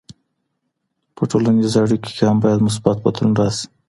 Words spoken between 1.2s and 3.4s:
ټولنیزو اړیکو کي هم باید مثبت بدلون